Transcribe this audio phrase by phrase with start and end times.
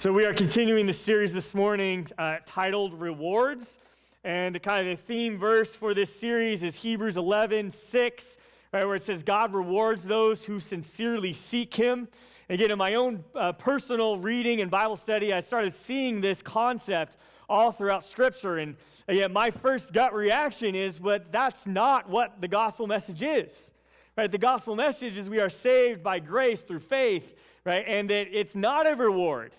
[0.00, 3.78] So, we are continuing the series this morning uh, titled Rewards.
[4.22, 8.36] And kind of the theme verse for this series is Hebrews 11 6,
[8.72, 12.06] right, where it says, God rewards those who sincerely seek him.
[12.48, 17.16] Again, in my own uh, personal reading and Bible study, I started seeing this concept
[17.48, 18.58] all throughout Scripture.
[18.58, 18.76] And
[19.08, 23.72] again, my first gut reaction is, but that's not what the gospel message is.
[24.16, 24.30] Right?
[24.30, 27.34] The gospel message is we are saved by grace through faith,
[27.64, 27.84] right?
[27.84, 29.54] And that it's not a reward.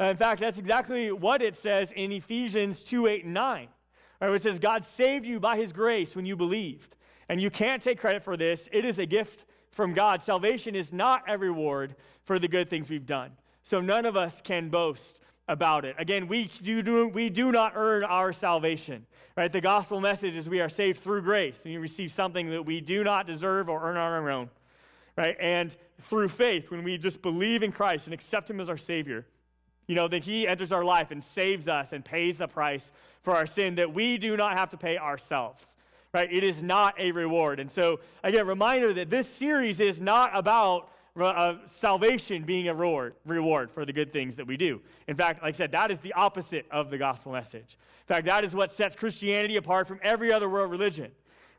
[0.00, 3.68] Uh, in fact, that's exactly what it says in Ephesians 2 8 and 9.
[4.20, 6.96] Right, it says, God saved you by his grace when you believed.
[7.28, 10.22] And you can't take credit for this, it is a gift from God.
[10.22, 13.32] Salvation is not a reward for the good things we've done.
[13.62, 15.94] So none of us can boast about it.
[15.98, 19.06] Again, we do, we do not earn our salvation.
[19.36, 19.52] Right?
[19.52, 21.62] The gospel message is we are saved through grace.
[21.64, 24.48] We receive something that we do not deserve or earn on our own.
[25.16, 25.36] Right?
[25.40, 29.26] And through faith, when we just believe in Christ and accept him as our Savior,
[29.86, 33.34] you know, that He enters our life and saves us and pays the price for
[33.34, 35.76] our sin that we do not have to pay ourselves.
[36.12, 36.32] Right?
[36.32, 37.58] It is not a reward.
[37.58, 40.90] And so, again, reminder that this series is not about
[41.20, 44.80] uh, salvation being a reward, reward for the good things that we do.
[45.06, 47.78] In fact, like I said, that is the opposite of the gospel message.
[48.08, 51.10] In fact, that is what sets Christianity apart from every other world religion.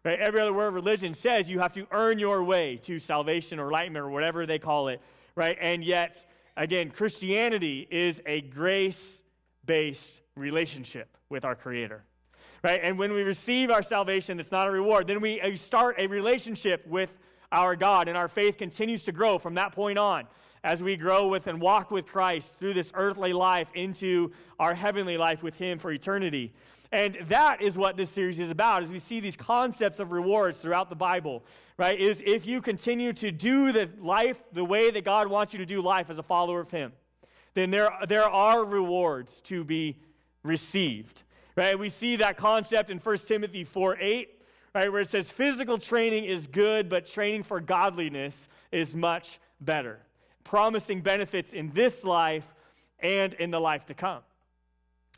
[0.03, 0.19] Right?
[0.19, 4.05] Every other world religion says you have to earn your way to salvation or enlightenment
[4.05, 5.01] or whatever they call it.
[5.35, 5.57] Right?
[5.59, 6.25] And yet,
[6.57, 9.21] Again, Christianity is a grace
[9.65, 12.03] based relationship with our Creator.
[12.63, 12.79] Right?
[12.81, 15.07] And when we receive our salvation, it's not a reward.
[15.07, 17.13] Then we uh, start a relationship with
[17.51, 20.27] our God, and our faith continues to grow from that point on
[20.63, 25.15] as we grow with and walk with Christ through this earthly life into our heavenly
[25.15, 26.53] life with Him for eternity.
[26.91, 30.57] And that is what this series is about, as we see these concepts of rewards
[30.57, 31.43] throughout the Bible,
[31.77, 31.99] right?
[31.99, 35.65] Is if you continue to do the life the way that God wants you to
[35.65, 36.93] do life as a follower of Him,
[37.53, 39.97] then there, there are rewards to be
[40.43, 41.23] received,
[41.55, 41.77] right?
[41.77, 44.41] We see that concept in 1 Timothy 4 8,
[44.75, 49.99] right, where it says, physical training is good, but training for godliness is much better,
[50.43, 52.45] promising benefits in this life
[52.99, 54.21] and in the life to come.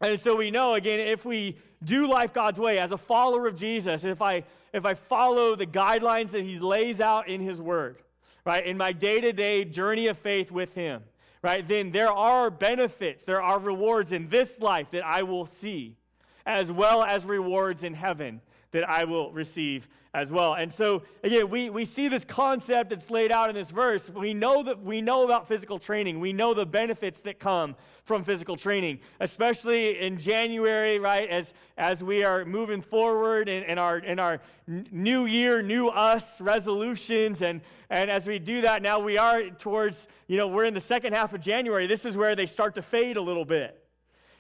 [0.02, 3.56] And so we know, again, if we do life God's way as a follower of
[3.56, 4.44] Jesus, if I,
[4.74, 7.98] if I follow the guidelines that He lays out in His Word,
[8.46, 11.04] right, in my day to day journey of faith with Him,
[11.42, 15.98] right, then there are benefits, there are rewards in this life that I will see,
[16.46, 18.42] as well as rewards in heaven
[18.78, 20.54] that I will receive as well.
[20.54, 24.08] And so, again, we, we see this concept that's laid out in this verse.
[24.08, 26.20] We know that we know about physical training.
[26.20, 31.28] We know the benefits that come from physical training, especially in January, right?
[31.28, 36.40] As as we are moving forward in, in our in our new year, new us
[36.40, 40.76] resolutions, and and as we do that now, we are towards you know we're in
[40.76, 41.88] the second half of January.
[41.88, 43.84] This is where they start to fade a little bit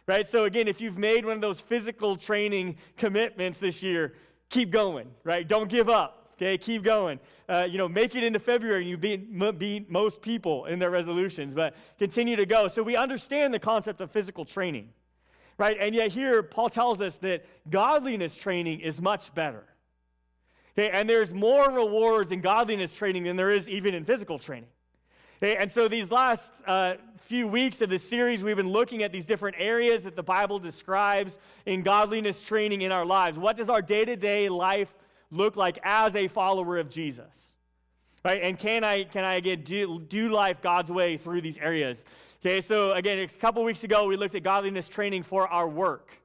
[0.07, 0.25] right?
[0.25, 4.13] So, again, if you've made one of those physical training commitments this year,
[4.49, 5.47] keep going, right?
[5.47, 6.57] Don't give up, okay?
[6.57, 7.19] Keep going.
[7.49, 10.89] Uh, you know, make it into February and you beat, beat most people in their
[10.89, 12.67] resolutions, but continue to go.
[12.67, 14.89] So, we understand the concept of physical training,
[15.57, 15.77] right?
[15.79, 19.63] And yet, here, Paul tells us that godliness training is much better.
[20.77, 24.69] Okay, and there's more rewards in godliness training than there is even in physical training.
[25.41, 29.25] And so, these last uh, few weeks of this series, we've been looking at these
[29.25, 31.37] different areas that the Bible describes
[31.67, 33.37] in godliness training in our lives.
[33.37, 34.91] What does our day to day life
[35.29, 37.55] look like as a follower of Jesus?
[38.25, 38.41] Right?
[38.41, 42.03] And can I, can I again do, do life God's way through these areas?
[42.41, 46.19] Okay, so again, a couple weeks ago, we looked at godliness training for our work.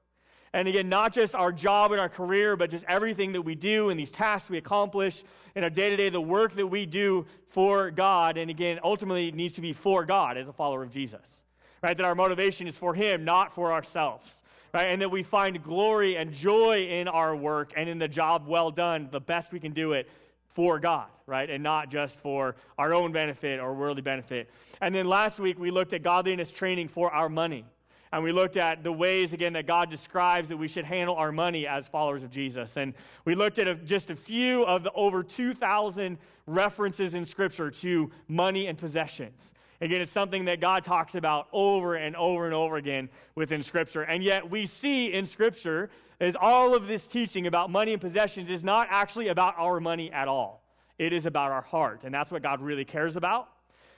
[0.54, 3.88] And again, not just our job and our career, but just everything that we do
[3.88, 5.24] and these tasks we accomplish
[5.54, 8.36] in our day to day, the work that we do for God.
[8.36, 11.42] And again, ultimately, it needs to be for God as a follower of Jesus,
[11.82, 11.96] right?
[11.96, 14.42] That our motivation is for Him, not for ourselves,
[14.74, 14.90] right?
[14.90, 18.70] And that we find glory and joy in our work and in the job well
[18.70, 20.10] done, the best we can do it
[20.50, 21.48] for God, right?
[21.48, 24.50] And not just for our own benefit or worldly benefit.
[24.82, 27.64] And then last week, we looked at godliness training for our money
[28.12, 31.32] and we looked at the ways, again, that God describes that we should handle our
[31.32, 32.76] money as followers of Jesus.
[32.76, 32.92] And
[33.24, 38.10] we looked at a, just a few of the over 2,000 references in Scripture to
[38.28, 39.54] money and possessions.
[39.80, 44.02] Again, it's something that God talks about over and over and over again within Scripture.
[44.02, 45.88] And yet, we see in Scripture
[46.20, 50.12] is all of this teaching about money and possessions is not actually about our money
[50.12, 50.62] at all.
[50.98, 52.02] It is about our heart.
[52.04, 53.48] And that's what God really cares about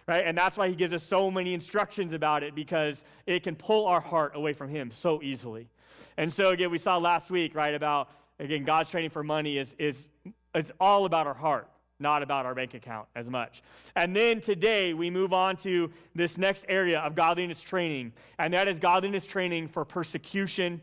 [0.06, 0.24] right?
[0.26, 3.86] And that's why he gives us so many instructions about it because it can pull
[3.86, 5.68] our heart away from him so easily.
[6.16, 9.74] And so again, we saw last week, right, about again, God's training for money is
[9.78, 10.08] is
[10.54, 11.68] it's all about our heart.
[12.00, 13.62] not about our bank account as much.
[13.94, 18.68] And then today we move on to this next area of godliness training, and that
[18.68, 20.82] is godliness training for persecution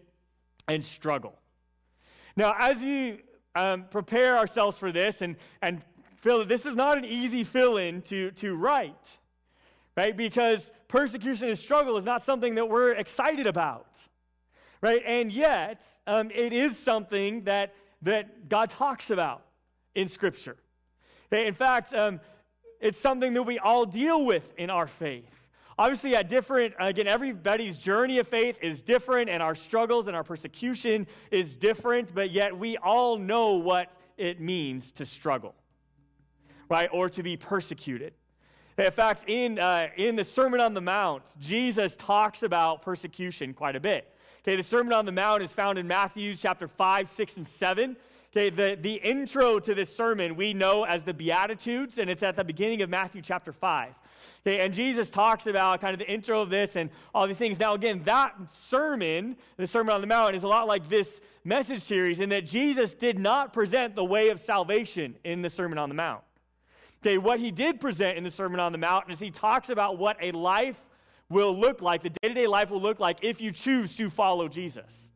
[0.68, 1.38] and struggle.
[2.36, 3.22] Now, as we
[3.56, 5.82] um, prepare ourselves for this and, and
[6.22, 9.20] that this is not an easy fill in to, to write,
[9.98, 10.16] right?
[10.16, 13.98] Because persecution and struggle is not something that we're excited about,
[14.82, 15.02] right?
[15.06, 17.74] And yet, um, it is something that,
[18.04, 19.44] that God talks about
[19.96, 20.58] in Scripture.
[21.32, 22.20] In fact, um,
[22.80, 25.48] it's something that we all deal with in our faith.
[25.78, 30.24] Obviously, at different, again, everybody's journey of faith is different, and our struggles and our
[30.24, 35.56] persecution is different, but yet we all know what it means to struggle,
[36.72, 36.90] right?
[36.94, 38.14] Or to be persecuted.
[38.78, 43.76] In fact, in, uh, in the Sermon on the Mount, Jesus talks about persecution quite
[43.76, 44.16] a bit.
[44.42, 47.98] Okay, the Sermon on the Mount is found in Matthew chapter 5, 6, and 7.
[48.32, 52.38] Okay, the, the intro to this sermon we know as the Beatitudes, and it's at
[52.38, 53.94] the beginning of Matthew chapter 5.
[54.48, 57.60] Okay, and Jesus talks about kind of the intro of this and all these things.
[57.60, 61.82] Now, again, that sermon, the Sermon on the Mount, is a lot like this message
[61.82, 65.90] series in that Jesus did not present the way of salvation in the Sermon on
[65.90, 66.24] the Mount.
[67.04, 69.98] Okay, what he did present in the Sermon on the Mount is he talks about
[69.98, 70.80] what a life
[71.30, 74.10] will look like, the day to day life will look like if you choose to
[74.10, 75.10] follow Jesus.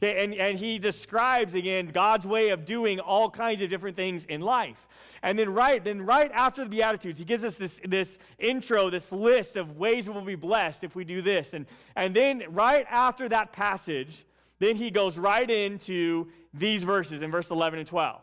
[0.00, 4.40] And, and he describes again God's way of doing all kinds of different things in
[4.40, 4.88] life.
[5.22, 9.12] And then right, then right after the Beatitudes, he gives us this, this intro, this
[9.12, 11.54] list of ways we will be blessed if we do this.
[11.54, 14.24] And, and then right after that passage,
[14.58, 18.20] then he goes right into these verses in verse 11 and 12.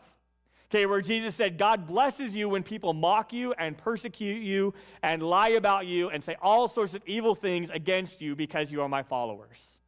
[0.70, 4.72] Okay, where Jesus said, God blesses you when people mock you and persecute you
[5.02, 8.80] and lie about you and say all sorts of evil things against you because you
[8.80, 9.80] are my followers.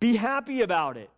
[0.00, 1.10] Be happy about it.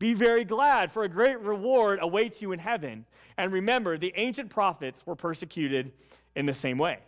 [0.00, 3.06] Be very glad, for a great reward awaits you in heaven.
[3.38, 5.92] And remember, the ancient prophets were persecuted
[6.34, 6.98] in the same way.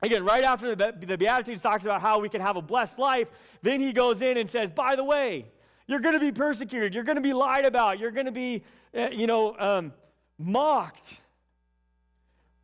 [0.00, 3.28] Again, right after the, the Beatitudes talks about how we can have a blessed life,
[3.60, 5.46] then he goes in and says, by the way,
[5.86, 6.94] you're going to be persecuted.
[6.94, 7.98] You're going to be lied about.
[7.98, 8.64] You're going to be,
[8.96, 9.92] uh, you know, um,
[10.38, 11.20] mocked.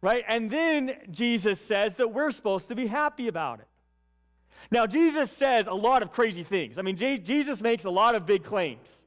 [0.02, 0.24] Right?
[0.26, 3.66] And then Jesus says that we're supposed to be happy about it.
[4.70, 6.78] Now, Jesus says a lot of crazy things.
[6.78, 9.04] I mean, J- Jesus makes a lot of big claims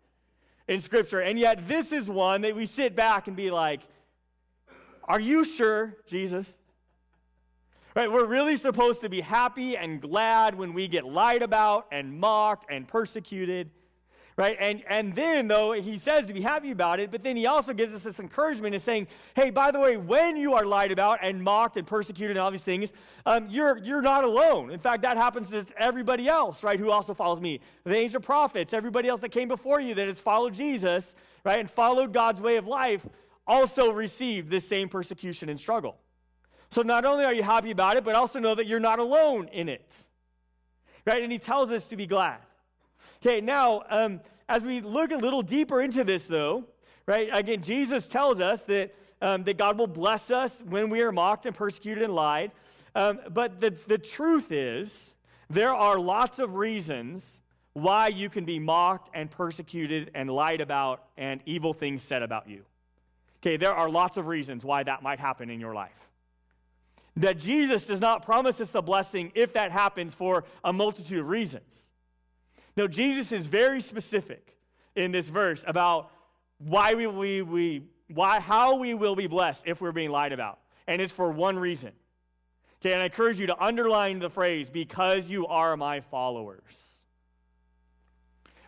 [0.68, 3.82] in Scripture, and yet this is one that we sit back and be like,
[5.06, 6.58] Are you sure, Jesus?
[7.96, 8.12] Right?
[8.12, 12.72] We're really supposed to be happy and glad when we get lied about and mocked
[12.72, 13.70] and persecuted
[14.36, 14.58] right?
[14.60, 17.74] And, and then, though, he says to be happy about it, but then he also
[17.74, 21.20] gives us this encouragement in saying, hey, by the way, when you are lied about
[21.22, 22.94] and mocked and persecuted and all these things,
[23.26, 24.72] um, you're, you're not alone.
[24.72, 27.60] In fact, that happens to everybody else, right, who also follows me.
[27.84, 31.70] The ancient prophets, everybody else that came before you that has followed Jesus, right, and
[31.70, 33.06] followed God's way of life,
[33.46, 35.98] also received this same persecution and struggle.
[36.72, 39.48] So not only are you happy about it, but also know that you're not alone
[39.52, 40.08] in it.
[41.06, 41.22] Right?
[41.22, 42.40] And he tells us to be glad.
[43.26, 46.66] Okay, now, um, as we look a little deeper into this, though,
[47.06, 51.12] right, again, Jesus tells us that, um, that God will bless us when we are
[51.14, 52.52] mocked and persecuted and lied.
[52.96, 55.14] Um, but the, the truth is,
[55.50, 57.40] there are lots of reasons
[57.72, 62.50] why you can be mocked and persecuted and lied about and evil things said about
[62.50, 62.64] you.
[63.42, 66.10] Okay, there are lots of reasons why that might happen in your life.
[67.16, 71.30] That Jesus does not promise us a blessing if that happens for a multitude of
[71.30, 71.84] reasons.
[72.76, 74.58] No, Jesus is very specific
[74.96, 76.12] in this verse about
[76.58, 80.60] why we, we, we why, how we will be blessed if we're being lied about.
[80.88, 81.92] And it's for one reason.
[82.82, 87.00] Okay, and I encourage you to underline the phrase, because you are my followers.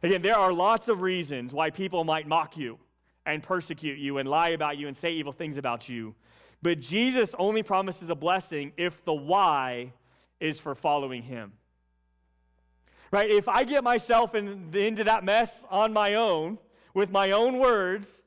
[0.02, 2.78] Again, there are lots of reasons why people might mock you
[3.26, 6.16] and persecute you and lie about you and say evil things about you.
[6.62, 9.92] But Jesus only promises a blessing if the why
[10.40, 11.54] is for following him
[13.16, 13.32] right?
[13.32, 16.58] If I get myself in, into that mess on my own
[16.94, 18.24] with my own words,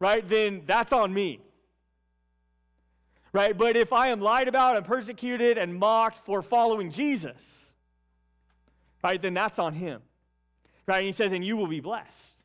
[0.00, 1.40] right, then that's on me.
[3.32, 3.56] Right?
[3.56, 7.74] But if I am lied about and persecuted and mocked for following Jesus,
[9.04, 10.02] right, then that's on him.
[10.84, 10.98] Right?
[10.98, 12.42] And he says, and you will be blessed.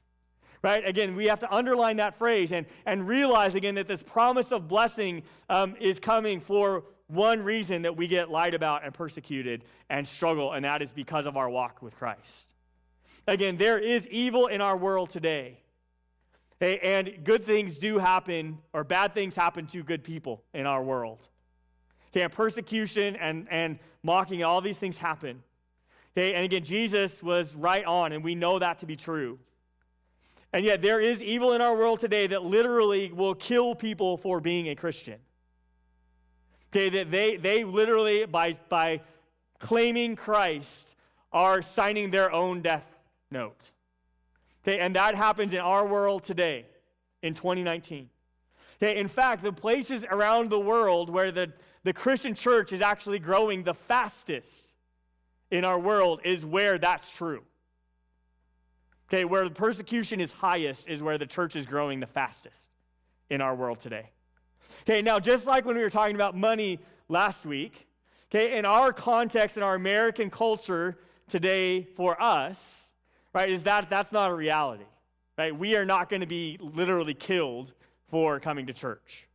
[0.62, 0.88] Right?
[0.88, 4.68] Again, we have to underline that phrase and, and realize again that this promise of
[4.68, 10.08] blessing um, is coming for one reason that we get lied about and persecuted and
[10.08, 12.54] struggle, and that is because of our walk with Christ.
[13.28, 15.60] Again, there is evil in our world today.
[16.60, 21.28] And good things do happen, or bad things happen to good people in our world.
[22.12, 25.44] Okay, and persecution and, and mocking, all these things happen.
[26.18, 29.38] Okay, and again, Jesus was right on, and we know that to be true.
[30.52, 34.40] And yet, there is evil in our world today that literally will kill people for
[34.40, 35.20] being a Christian.
[36.72, 39.02] Okay, that they, they literally, by, by
[39.60, 40.96] claiming Christ,
[41.32, 42.86] are signing their own death
[43.32, 43.72] note.
[44.64, 46.66] Okay, and that happens in our world today,
[47.22, 48.10] in 2019.
[48.82, 51.52] Okay, in fact, the places around the world where the,
[51.84, 54.74] the Christian church is actually growing the fastest
[55.50, 57.44] in our world is where that's true.
[59.10, 62.70] Okay, where the persecution is highest is where the church is growing the fastest
[63.30, 64.10] in our world today.
[64.82, 67.88] Okay, now just like when we were talking about money last week,
[68.30, 70.98] okay, in our context, in our American culture
[71.28, 72.94] today for us,
[73.34, 74.86] right, is that that's not a reality.
[75.38, 75.56] Right?
[75.56, 77.74] We are not going to be literally killed
[78.08, 79.28] for coming to church.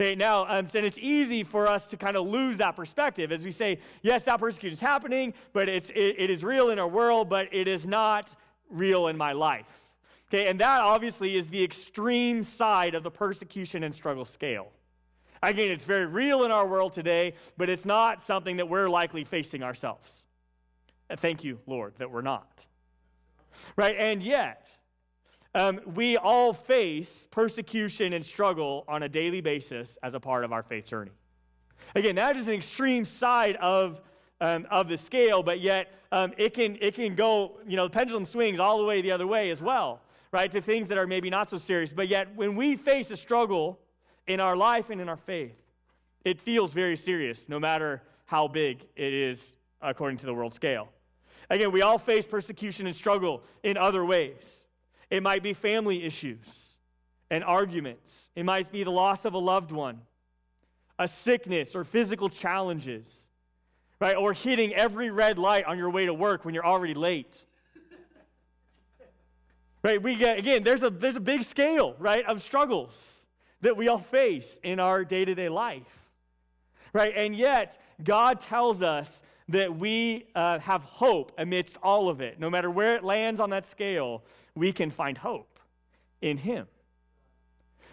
[0.00, 3.44] Okay, now, um, and it's easy for us to kind of lose that perspective as
[3.44, 6.88] we say, yes, that persecution is happening, but it's, it, it is real in our
[6.88, 8.34] world, but it is not
[8.70, 9.89] real in my life.
[10.32, 14.68] Okay, and that obviously is the extreme side of the persecution and struggle scale.
[15.42, 19.24] Again, it's very real in our world today, but it's not something that we're likely
[19.24, 20.26] facing ourselves.
[21.08, 22.64] And thank you, Lord, that we're not.
[23.74, 23.96] Right?
[23.98, 24.70] And yet,
[25.54, 30.52] um, we all face persecution and struggle on a daily basis as a part of
[30.52, 31.10] our faith journey.
[31.96, 34.00] Again, that is an extreme side of,
[34.40, 37.90] um, of the scale, but yet um, it, can, it can go, you know, the
[37.90, 41.06] pendulum swings all the way the other way as well, right, to things that are
[41.06, 41.92] maybe not so serious.
[41.92, 43.78] But yet, when we face a struggle
[44.26, 45.56] in our life and in our faith,
[46.24, 50.88] it feels very serious, no matter how big it is according to the world scale.
[51.48, 54.56] Again, we all face persecution and struggle in other ways.
[55.10, 56.78] It might be family issues
[57.30, 58.30] and arguments.
[58.36, 60.00] It might be the loss of a loved one,
[60.98, 63.30] a sickness or physical challenges,
[63.98, 64.16] right?
[64.16, 67.44] Or hitting every red light on your way to work when you're already late.
[69.82, 70.02] Right?
[70.02, 73.26] We get, again, there's a, there's a big scale, right, of struggles
[73.60, 76.08] that we all face in our day to day life,
[76.92, 77.12] right?
[77.14, 82.38] And yet, God tells us that we uh, have hope amidst all of it.
[82.38, 84.22] No matter where it lands on that scale,
[84.54, 85.58] we can find hope
[86.22, 86.66] in Him.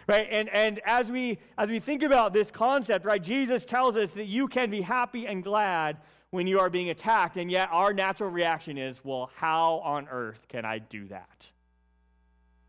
[0.06, 0.26] Right?
[0.30, 4.24] And, and as, we, as we think about this concept, right, Jesus tells us that
[4.24, 5.98] you can be happy and glad
[6.30, 10.46] when you are being attacked, and yet our natural reaction is, well, how on earth
[10.48, 11.50] can I do that?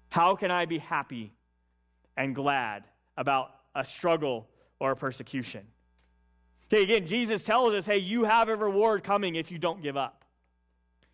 [0.09, 1.33] How can I be happy
[2.17, 2.83] and glad
[3.17, 4.47] about a struggle
[4.79, 5.65] or a persecution?
[6.71, 9.97] Okay, again, Jesus tells us, hey, you have a reward coming if you don't give
[9.97, 10.23] up.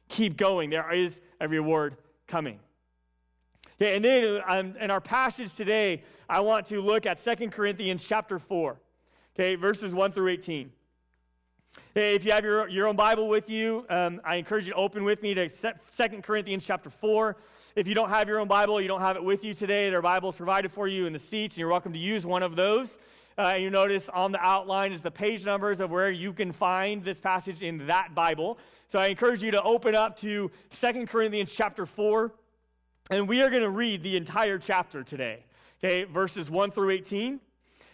[0.09, 0.69] Keep going.
[0.69, 1.97] There is a reward
[2.27, 2.59] coming.
[3.81, 8.05] Okay, and then um, in our passage today, I want to look at Second Corinthians
[8.05, 8.77] chapter 4,
[9.35, 10.71] okay, verses 1 through 18.
[11.93, 14.77] Hey, if you have your, your own Bible with you, um, I encourage you to
[14.77, 15.49] open with me to
[15.89, 17.35] Second Corinthians chapter 4.
[17.75, 19.99] If you don't have your own Bible, you don't have it with you today, there
[19.99, 22.55] are Bibles provided for you in the seats, and you're welcome to use one of
[22.55, 22.99] those.
[23.37, 27.03] Uh, you notice on the outline is the page numbers of where you can find
[27.03, 28.57] this passage in that Bible.
[28.87, 32.31] So I encourage you to open up to Second Corinthians chapter 4,
[33.09, 35.43] and we are going to read the entire chapter today,
[35.83, 37.41] okay, verses 1 through 18.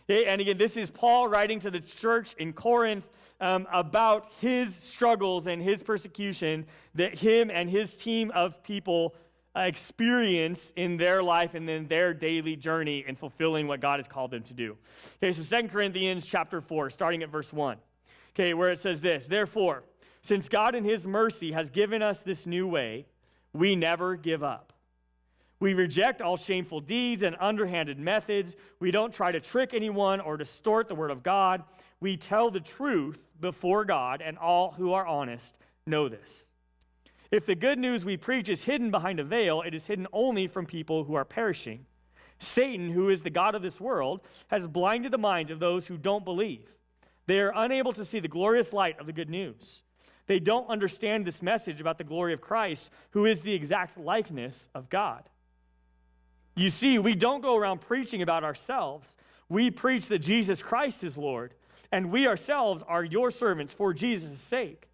[0.07, 3.09] Okay, and again, this is Paul writing to the church in Corinth
[3.39, 9.15] um, about his struggles and his persecution that him and his team of people
[9.55, 14.31] experience in their life and then their daily journey in fulfilling what God has called
[14.31, 14.77] them to do.
[15.21, 17.77] Okay, so Second Corinthians chapter 4, starting at verse 1.
[18.33, 19.83] Okay, where it says this Therefore,
[20.21, 23.05] since God in his mercy has given us this new way,
[23.53, 24.71] we never give up.
[25.59, 28.55] We reject all shameful deeds and underhanded methods.
[28.79, 31.63] We don't try to trick anyone or distort the word of God.
[31.99, 36.47] We tell the truth before God, and all who are honest know this.
[37.31, 40.47] If the good news we preach is hidden behind a veil, it is hidden only
[40.47, 41.85] from people who are perishing.
[42.39, 45.97] Satan, who is the God of this world, has blinded the minds of those who
[45.97, 46.75] don't believe.
[47.27, 49.83] They are unable to see the glorious light of the good news.
[50.27, 54.67] They don't understand this message about the glory of Christ, who is the exact likeness
[54.75, 55.23] of God.
[56.55, 59.15] You see, we don't go around preaching about ourselves.
[59.47, 61.53] We preach that Jesus Christ is Lord,
[61.91, 64.90] and we ourselves are your servants for Jesus' sake.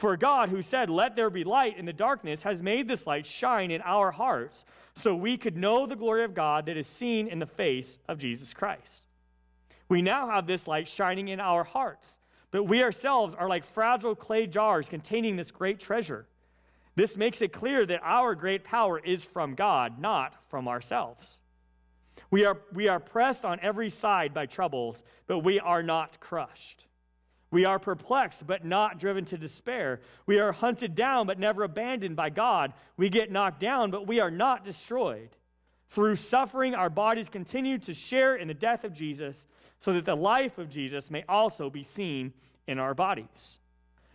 [0.00, 3.26] For God, who said, Let there be light in the darkness, has made this light
[3.26, 4.64] shine in our hearts
[4.94, 8.16] so we could know the glory of God that is seen in the face of
[8.16, 9.04] Jesus Christ.
[9.90, 12.16] We now have this light shining in our hearts,
[12.50, 16.24] but we ourselves are like fragile clay jars containing this great treasure.
[16.94, 21.40] This makes it clear that our great power is from God, not from ourselves.
[22.30, 26.86] We are, we are pressed on every side by troubles, but we are not crushed.
[27.50, 30.00] We are perplexed, but not driven to despair.
[30.26, 32.72] We are hunted down, but never abandoned by God.
[32.96, 35.30] We get knocked down, but we are not destroyed.
[35.88, 39.48] Through suffering, our bodies continue to share in the death of Jesus,
[39.80, 42.32] so that the life of Jesus may also be seen
[42.68, 43.58] in our bodies.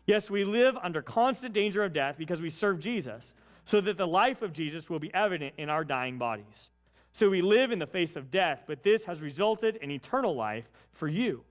[0.05, 3.33] Yes, we live under constant danger of death because we serve Jesus,
[3.65, 6.69] so that the life of Jesus will be evident in our dying bodies.
[7.11, 10.69] So we live in the face of death, but this has resulted in eternal life
[10.91, 11.43] for you.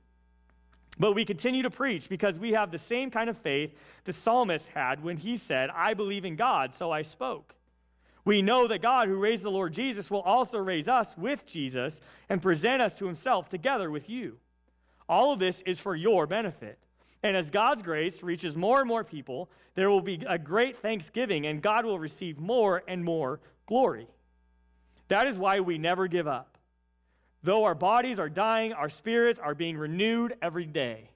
[0.98, 3.74] But we continue to preach because we have the same kind of faith
[4.04, 7.54] the psalmist had when he said, I believe in God, so I spoke.
[8.24, 12.00] We know that God, who raised the Lord Jesus, will also raise us with Jesus
[12.28, 14.38] and present us to himself together with you.
[15.08, 16.78] All of this is for your benefit.
[17.22, 21.46] And as God's grace reaches more and more people, there will be a great thanksgiving,
[21.46, 24.06] and God will receive more and more glory.
[25.08, 26.53] That is why we never give up.
[27.44, 31.10] Though our bodies are dying, our spirits are being renewed every day.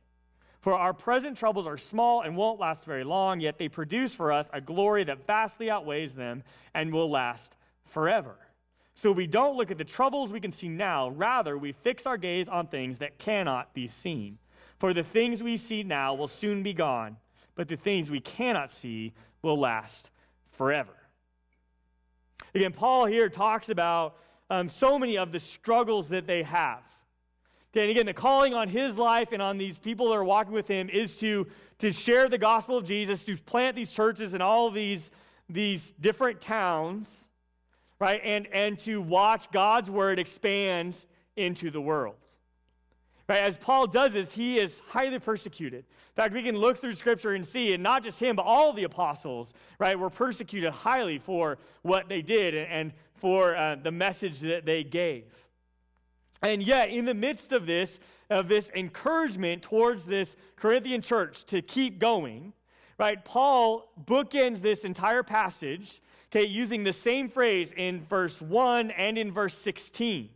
[0.61, 4.31] For our present troubles are small and won't last very long, yet they produce for
[4.31, 6.43] us a glory that vastly outweighs them
[6.75, 7.57] and will last
[7.87, 8.37] forever.
[8.95, 12.19] So we don't look at the troubles we can see now, rather, we fix our
[12.19, 14.37] gaze on things that cannot be seen.
[14.79, 17.17] For the things we see now will soon be gone,
[17.55, 20.11] but the things we cannot see will last
[20.51, 20.93] forever.
[22.55, 24.17] Again, Paul here talks about
[24.51, 26.83] um, so many of the struggles that they have.
[27.73, 30.55] Okay, and again, the calling on his life and on these people that are walking
[30.55, 31.47] with him is to,
[31.79, 35.11] to share the gospel of Jesus, to plant these churches in all these,
[35.51, 37.29] these different towns,
[37.99, 38.21] right?
[38.25, 40.97] And, and to watch God's word expand
[41.37, 42.17] into the world.
[43.29, 43.43] Right?
[43.43, 45.81] As Paul does this, he is highly persecuted.
[45.81, 48.73] In fact, we can look through scripture and see, and not just him, but all
[48.73, 54.41] the apostles, right, were persecuted highly for what they did and, for uh, the message
[54.41, 55.25] that they gave.
[56.43, 61.63] And yet, in the midst of this, of this encouragement towards this Corinthian church to
[61.63, 62.53] keep going,
[62.99, 69.19] right, Paul bookends this entire passage, okay, using the same phrase in verse 1 and
[69.19, 70.29] in verse 16,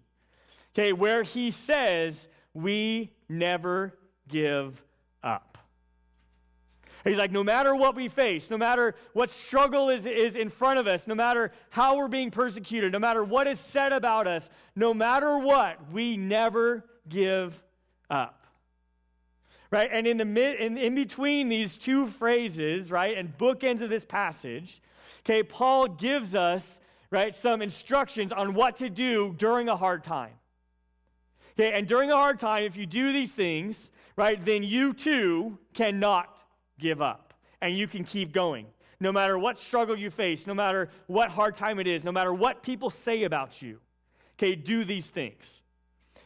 [0.74, 3.94] okay, where he says, We never
[4.28, 4.82] give
[5.22, 5.51] up.
[7.04, 10.78] He's like, no matter what we face, no matter what struggle is, is in front
[10.78, 14.50] of us, no matter how we're being persecuted, no matter what is said about us,
[14.76, 17.60] no matter what, we never give
[18.08, 18.46] up.
[19.70, 19.88] Right?
[19.92, 24.04] And in the mid, in, in between these two phrases, right, and bookends of this
[24.04, 24.80] passage,
[25.20, 26.78] okay, Paul gives us,
[27.10, 30.34] right, some instructions on what to do during a hard time.
[31.58, 35.58] Okay, and during a hard time, if you do these things, right, then you too
[35.74, 36.31] cannot
[36.82, 38.66] give up and you can keep going.
[39.00, 42.34] No matter what struggle you face, no matter what hard time it is, no matter
[42.34, 43.78] what people say about you.
[44.38, 45.62] Okay, do these things.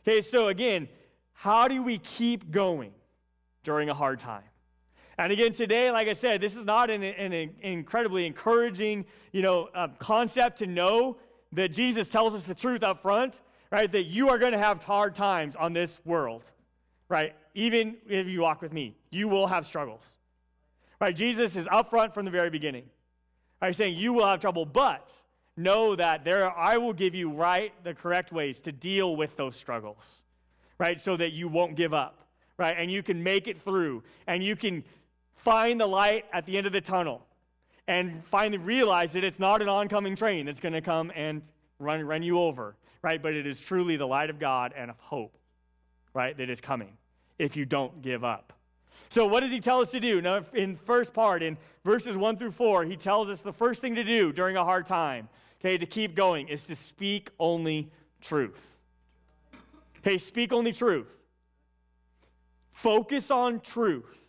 [0.06, 0.88] Okay, so again,
[1.32, 2.92] how do we keep going
[3.62, 4.44] during a hard time?
[5.18, 9.68] And again, today, like I said, this is not an, an, incredibly encouraging, you know,
[9.74, 11.16] uh, concept to know
[11.52, 13.40] that Jesus tells us the truth up front,
[13.72, 13.90] right?
[13.90, 16.50] That you are going to have hard times on this world,
[17.08, 17.34] right?
[17.54, 20.15] Even if you walk with me, you will have struggles.
[21.00, 21.14] Right?
[21.14, 22.84] Jesus is upfront from the very beginning.
[23.60, 23.68] Right?
[23.68, 25.12] He's saying you will have trouble, but
[25.56, 29.56] know that there I will give you right the correct ways to deal with those
[29.56, 30.22] struggles.
[30.78, 31.00] Right?
[31.00, 32.24] So that you won't give up.
[32.58, 32.76] Right?
[32.78, 34.84] And you can make it through and you can
[35.34, 37.26] find the light at the end of the tunnel
[37.88, 41.42] and finally realize that it's not an oncoming train that's going to come and
[41.78, 43.22] run, run you over, right?
[43.22, 45.36] But it is truly the light of God and of hope,
[46.14, 46.96] right, that is coming
[47.38, 48.52] if you don't give up.
[49.08, 50.20] So, what does he tell us to do?
[50.20, 53.94] Now, in first part, in verses 1 through 4, he tells us the first thing
[53.94, 55.28] to do during a hard time,
[55.60, 58.76] okay, to keep going, is to speak only truth.
[59.98, 61.08] Okay, speak only truth.
[62.70, 64.24] Focus on truth.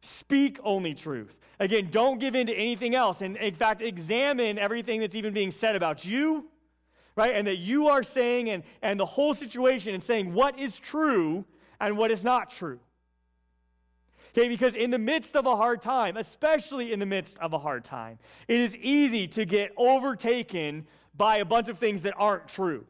[0.00, 1.36] Speak only truth.
[1.60, 3.22] Again, don't give in to anything else.
[3.22, 6.46] And in fact, examine everything that's even being said about you,
[7.16, 7.34] right?
[7.34, 11.44] And that you are saying, and, and the whole situation, and saying what is true
[11.80, 12.80] and what is not true.
[14.36, 17.58] Okay, because in the midst of a hard time, especially in the midst of a
[17.58, 18.18] hard time,
[18.48, 22.84] it is easy to get overtaken by a bunch of things that aren't true.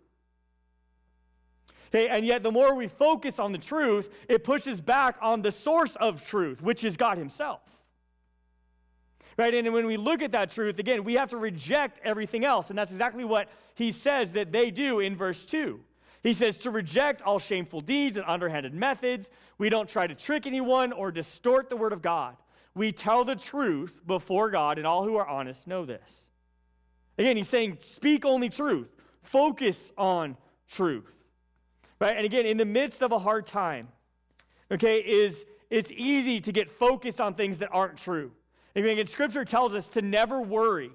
[1.88, 5.52] Okay, and yet the more we focus on the truth, it pushes back on the
[5.52, 7.60] source of truth, which is God Himself.
[9.36, 9.52] Right?
[9.52, 12.70] And when we look at that truth, again, we have to reject everything else.
[12.70, 15.80] And that's exactly what he says that they do in verse 2.
[16.24, 19.30] He says to reject all shameful deeds and underhanded methods.
[19.58, 22.34] We don't try to trick anyone or distort the word of God.
[22.74, 26.30] We tell the truth before God, and all who are honest know this.
[27.18, 28.88] Again, he's saying, speak only truth,
[29.22, 30.36] focus on
[30.68, 31.12] truth.
[32.00, 32.16] Right?
[32.16, 33.88] And again, in the midst of a hard time,
[34.72, 38.32] okay, is, it's easy to get focused on things that aren't true.
[38.74, 40.90] Again, Scripture tells us to never worry.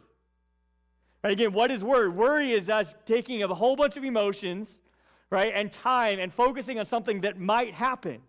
[1.24, 1.34] Right?
[1.34, 2.10] Again, what is worry?
[2.10, 4.82] Worry is us taking a whole bunch of emotions,
[5.30, 8.22] right, and time and focusing on something that might happen.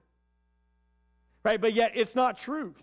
[1.44, 1.60] Right?
[1.60, 2.82] But yet it's not truth.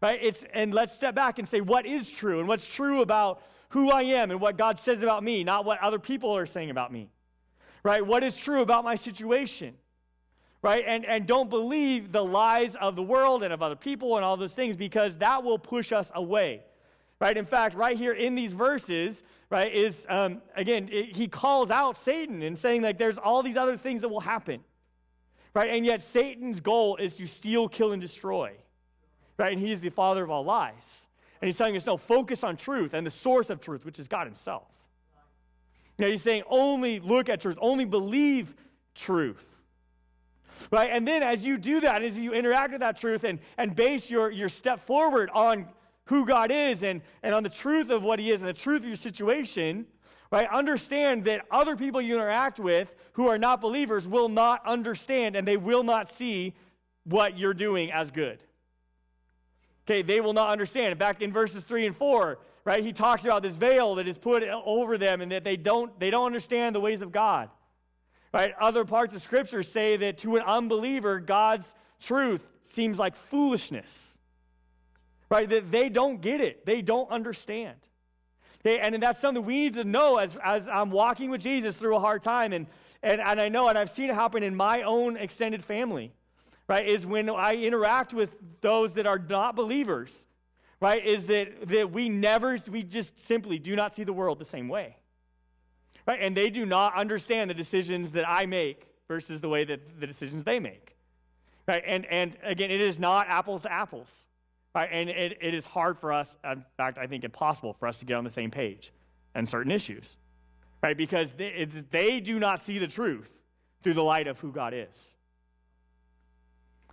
[0.00, 0.18] Right?
[0.22, 3.90] It's and let's step back and say what is true and what's true about who
[3.90, 6.92] I am and what God says about me, not what other people are saying about
[6.92, 7.08] me.
[7.82, 8.04] Right?
[8.04, 9.74] What is true about my situation?
[10.62, 10.84] Right?
[10.86, 14.36] And and don't believe the lies of the world and of other people and all
[14.36, 16.62] those things because that will push us away
[17.22, 17.36] right?
[17.36, 21.96] In fact, right here in these verses, right, is um, again, it, he calls out
[21.96, 24.58] Satan and saying like there's all these other things that will happen,
[25.54, 25.70] right?
[25.70, 28.50] And yet Satan's goal is to steal, kill, and destroy,
[29.38, 29.52] right?
[29.52, 31.06] And he is the father of all lies.
[31.40, 34.08] And he's telling us, no, focus on truth and the source of truth, which is
[34.08, 34.66] God himself.
[36.00, 38.52] Now he's saying only look at truth, only believe
[38.96, 39.46] truth.
[40.72, 40.90] Right?
[40.92, 44.10] And then as you do that, as you interact with that truth and, and base
[44.10, 45.68] your, your step forward on
[46.12, 48.82] who God is and, and on the truth of what He is and the truth
[48.82, 49.86] of your situation,
[50.30, 50.46] right?
[50.52, 55.48] Understand that other people you interact with who are not believers will not understand and
[55.48, 56.54] they will not see
[57.04, 58.44] what you're doing as good.
[59.86, 60.92] Okay, they will not understand.
[60.92, 64.18] In fact, in verses 3 and 4, right, he talks about this veil that is
[64.18, 67.48] put over them and that they don't, they don't understand the ways of God.
[68.34, 68.52] Right?
[68.60, 74.18] Other parts of Scripture say that to an unbeliever, God's truth seems like foolishness
[75.32, 75.48] right?
[75.48, 77.78] That they don't get it, they don't understand.
[78.60, 81.96] Okay, and that's something we need to know as, as I'm walking with Jesus through
[81.96, 82.52] a hard time.
[82.52, 82.66] And,
[83.02, 86.12] and, and I know, and I've seen it happen in my own extended family,
[86.68, 86.86] right?
[86.86, 90.26] Is when I interact with those that are not believers,
[90.80, 91.04] right?
[91.04, 94.68] Is that, that we never, we just simply do not see the world the same
[94.68, 94.96] way,
[96.06, 96.20] right?
[96.20, 100.06] And they do not understand the decisions that I make versus the way that the
[100.06, 100.94] decisions they make,
[101.66, 101.82] right?
[101.86, 104.26] And, and again, it is not apples to apples.
[104.74, 104.88] Right?
[104.90, 108.04] And it, it is hard for us, in fact, I think impossible for us to
[108.04, 108.92] get on the same page
[109.34, 110.16] on certain issues.
[110.82, 110.96] Right?
[110.96, 113.32] Because they, they do not see the truth
[113.82, 115.14] through the light of who God is.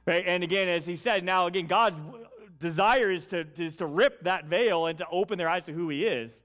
[0.05, 0.23] Right?
[0.25, 2.01] And again, as he said, now again, God's
[2.59, 5.87] desire is to, is to rip that veil and to open their eyes to who
[5.89, 6.43] he is.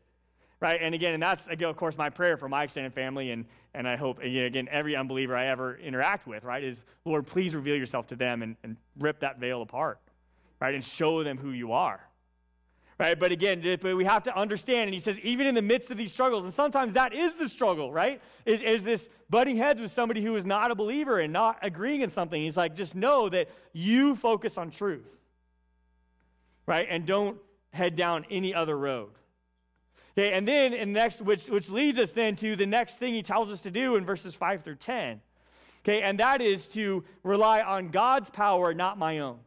[0.60, 0.80] Right?
[0.80, 3.32] And again, and that's, again, of course, my prayer for my extended family.
[3.32, 3.44] And,
[3.74, 7.76] and I hope, again, every unbeliever I ever interact with, right, is, Lord, please reveal
[7.76, 9.98] yourself to them and, and rip that veil apart
[10.64, 10.74] right?
[10.74, 12.00] And show them who you are.
[12.98, 13.18] Right?
[13.18, 16.10] But again, we have to understand, and he says, even in the midst of these
[16.10, 18.22] struggles, and sometimes that is the struggle, right?
[18.46, 22.00] Is, is this butting heads with somebody who is not a believer and not agreeing
[22.00, 22.40] in something.
[22.40, 25.04] He's like, just know that you focus on truth,
[26.64, 26.86] right?
[26.88, 27.36] And don't
[27.72, 29.10] head down any other road.
[30.16, 33.22] Okay, and then in next, which, which leads us then to the next thing he
[33.22, 35.20] tells us to do in verses 5 through 10.
[35.82, 39.40] Okay, and that is to rely on God's power, not my own.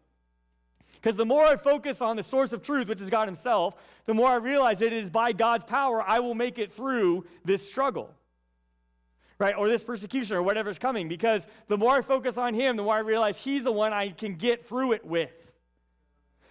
[1.01, 4.13] Because the more I focus on the source of truth, which is God Himself, the
[4.13, 7.67] more I realize that it is by God's power I will make it through this
[7.67, 8.13] struggle,
[9.37, 9.55] right?
[9.55, 11.07] Or this persecution or whatever's coming.
[11.07, 14.09] Because the more I focus on Him, the more I realize He's the one I
[14.09, 15.31] can get through it with,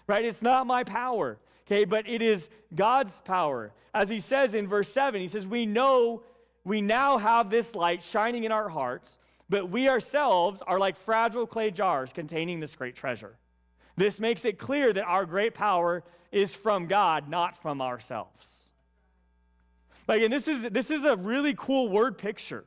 [0.07, 0.25] right?
[0.25, 1.85] It's not my power, okay?
[1.85, 3.73] But it is God's power.
[3.93, 6.23] As He says in verse 7, He says, We know,
[6.65, 11.47] we now have this light shining in our hearts, but we ourselves are like fragile
[11.49, 13.37] clay jars containing this great treasure.
[13.97, 18.65] This makes it clear that our great power is from God, not from ourselves.
[20.07, 22.65] Like, and this is, this is a really cool word picture,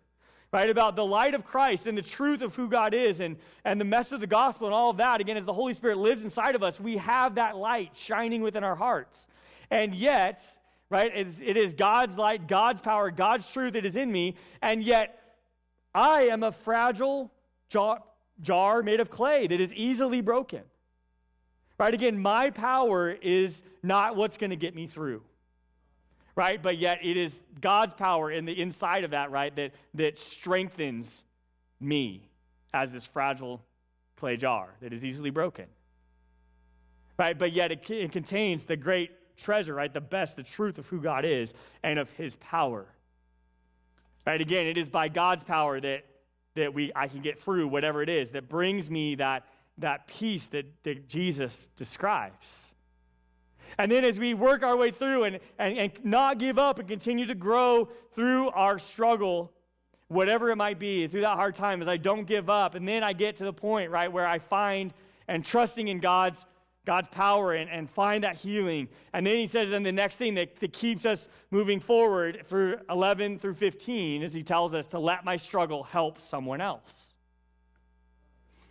[0.52, 0.70] right?
[0.70, 3.86] About the light of Christ and the truth of who God is and, and the
[3.86, 5.22] message of the gospel and all of that.
[5.22, 8.64] Again, as the Holy Spirit lives inside of us, we have that light shining within
[8.64, 9.28] our hearts.
[9.72, 10.44] And yet,
[10.90, 14.36] right, it is, it is God's light, God's power, God's truth that is in me.
[14.62, 15.16] And yet,
[15.94, 17.32] I am a fragile
[17.70, 18.02] jar,
[18.42, 20.64] jar made of clay that is easily broken.
[21.80, 21.94] Right?
[21.94, 25.24] Again, my power is not what's going to get me through.
[26.36, 26.62] Right?
[26.62, 31.24] But yet it is God's power in the inside of that, right, that, that strengthens
[31.80, 32.30] me
[32.74, 33.62] as this fragile
[34.18, 35.66] clay jar that is easily broken.
[37.18, 37.38] Right?
[37.38, 39.94] But yet it, it contains the great treasure, right?
[39.94, 42.86] The best, the truth of who God is and of his power.
[44.28, 44.40] Right?
[44.40, 46.06] Again, it is by God's power that,
[46.56, 49.46] that we, I can get through whatever it is that brings me that
[49.80, 52.74] that peace that, that Jesus describes.
[53.78, 56.88] And then as we work our way through and, and, and not give up and
[56.88, 59.54] continue to grow through our struggle,
[60.08, 63.04] whatever it might be, through that hard time, as I don't give up, and then
[63.04, 64.94] I get to the point, right, where I find
[65.28, 66.46] and trusting in God's
[66.86, 68.88] God's power and, and find that healing.
[69.14, 72.82] And then he says, and the next thing that, that keeps us moving forward for
[72.90, 77.14] 11 through 15 is he tells us to let my struggle help someone else.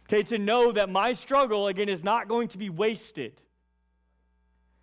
[0.09, 3.41] Okay, to know that my struggle, again, is not going to be wasted.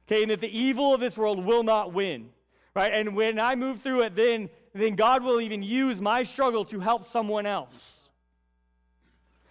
[0.07, 2.29] Okay, and that the evil of this world will not win.
[2.75, 2.91] Right?
[2.93, 6.79] And when I move through it, then, then God will even use my struggle to
[6.79, 8.07] help someone else.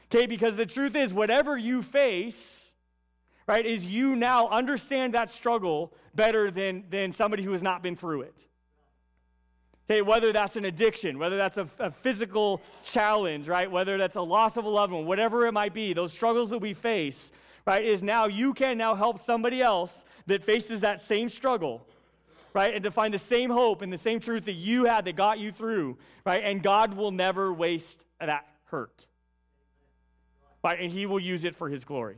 [0.06, 2.72] Okay, because the truth is, whatever you face,
[3.48, 7.96] right, is you now understand that struggle better than, than somebody who has not been
[7.96, 8.46] through it.
[9.90, 13.70] Okay, whether that's an addiction, whether that's a, a, physical challenge, right?
[13.70, 16.58] Whether that's a loss of a loved one, whatever it might be, those struggles that
[16.58, 17.32] we face,
[17.66, 21.86] right, is now you can now help somebody else that faces that same struggle,
[22.54, 22.74] right?
[22.74, 25.38] And to find the same hope and the same truth that you had that got
[25.38, 26.42] you through, right?
[26.42, 29.06] And God will never waste that hurt,
[30.62, 30.80] right?
[30.80, 32.16] And He will use it for His glory.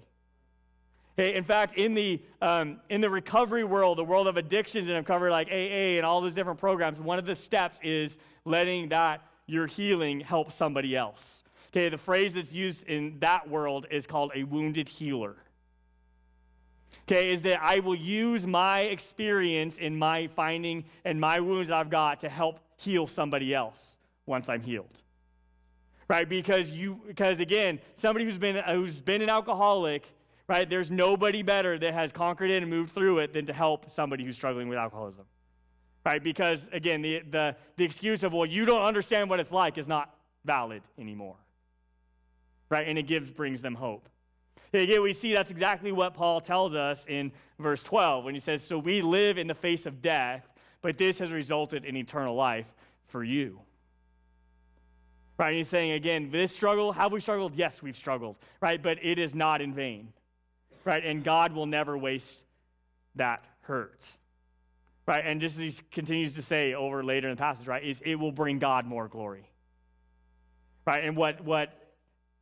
[1.16, 4.96] Hey, in fact, in the, um, in the recovery world, the world of addictions, and
[4.98, 9.22] I've like AA and all those different programs, one of the steps is letting that,
[9.46, 11.42] your healing, help somebody else.
[11.70, 15.36] Okay, the phrase that's used in that world is called a wounded healer.
[17.02, 21.90] Okay, is that I will use my experience in my finding and my wounds I've
[21.90, 25.02] got to help heal somebody else once I'm healed.
[26.08, 26.28] Right?
[26.28, 30.06] Because you because again, somebody who's been who's been an alcoholic
[30.48, 30.68] right?
[30.68, 34.24] There's nobody better that has conquered it and moved through it than to help somebody
[34.24, 35.24] who's struggling with alcoholism,
[36.04, 36.22] right?
[36.22, 39.88] Because again, the, the, the excuse of, well, you don't understand what it's like is
[39.88, 41.36] not valid anymore,
[42.70, 42.86] right?
[42.86, 44.08] And it gives, brings them hope.
[44.72, 48.62] Again, we see that's exactly what Paul tells us in verse 12 when he says,
[48.62, 50.46] So we live in the face of death,
[50.82, 52.74] but this has resulted in eternal life
[53.06, 53.60] for you.
[55.38, 55.48] Right?
[55.48, 57.56] And he's saying again, this struggle, have we struggled?
[57.56, 58.82] Yes, we've struggled, right?
[58.82, 60.12] But it is not in vain
[60.86, 61.04] right?
[61.04, 62.46] And God will never waste
[63.16, 64.06] that hurt.
[65.06, 65.24] Right?
[65.24, 68.14] And just as he continues to say over later in the passage, right, is it
[68.14, 69.50] will bring God more glory.
[70.86, 71.04] Right?
[71.04, 71.74] And what what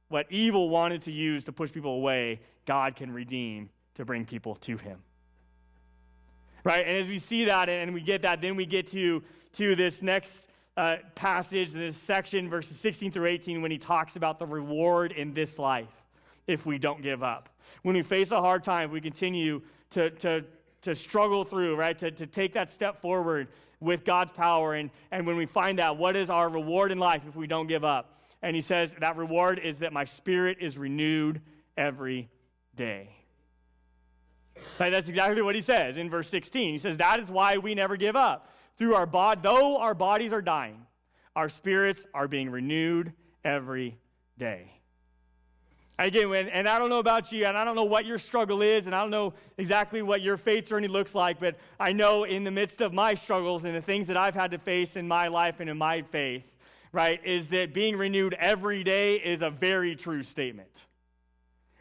[0.08, 4.54] what evil wanted to use to push people away, God can redeem to bring people
[4.56, 5.00] to him.
[6.62, 6.86] Right?
[6.86, 9.22] And as we see that and we get that, then we get to,
[9.54, 14.38] to this next uh, passage, this section, verses 16 through 18, when he talks about
[14.38, 16.03] the reward in this life
[16.46, 17.48] if we don't give up
[17.84, 20.44] when we face a hard time, we continue to, to,
[20.82, 21.96] to struggle through, right?
[21.98, 24.74] To, to take that step forward with God's power.
[24.74, 27.66] And, and when we find out what is our reward in life if we don't
[27.66, 28.18] give up.
[28.42, 31.42] And he says that reward is that my spirit is renewed
[31.76, 32.30] every
[32.74, 33.10] day.
[34.78, 36.72] Right, that's exactly what he says in verse 16.
[36.72, 38.50] He says, That is why we never give up.
[38.78, 40.86] Through our body, though our bodies are dying,
[41.36, 43.12] our spirits are being renewed
[43.44, 43.98] every
[44.38, 44.70] day.
[45.98, 48.62] Again, when, and I don't know about you, and I don't know what your struggle
[48.62, 52.24] is, and I don't know exactly what your faith journey looks like, but I know
[52.24, 55.06] in the midst of my struggles and the things that I've had to face in
[55.06, 56.44] my life and in my faith,
[56.90, 60.86] right, is that being renewed every day is a very true statement.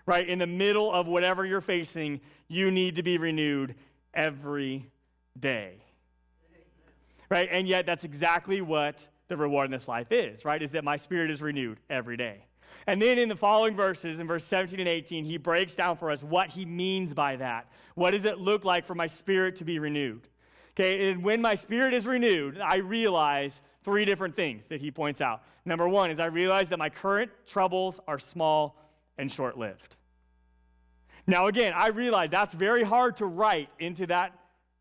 [0.05, 0.27] Right?
[0.27, 3.73] In the middle of whatever you're facing, you need to be renewed
[4.13, 4.91] every
[5.39, 5.77] day.
[7.29, 7.47] Right?
[7.49, 10.61] And yet, that's exactly what the reward in this life is, right?
[10.61, 12.45] Is that my spirit is renewed every day.
[12.87, 16.11] And then in the following verses, in verse 17 and 18, he breaks down for
[16.11, 17.67] us what he means by that.
[17.95, 20.27] What does it look like for my spirit to be renewed?
[20.71, 25.21] Okay, and when my spirit is renewed, I realize three different things that he points
[25.21, 25.43] out.
[25.65, 28.75] Number one is I realize that my current troubles are small
[29.17, 29.95] and short lived.
[31.27, 34.33] Now, again, I realize that's very hard to write into that,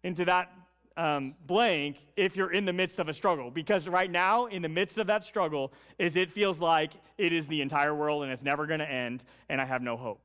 [0.03, 0.51] into that
[0.97, 3.51] um, blank if you're in the midst of a struggle.
[3.51, 7.47] Because right now, in the midst of that struggle, is it feels like it is
[7.47, 10.21] the entire world and it's never going to end, and I have no hope.